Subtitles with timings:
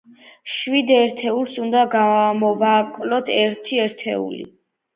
[0.53, 4.43] შვიდ ერთეულს უნდა გამოვაკლოთ ერთი ერთეული.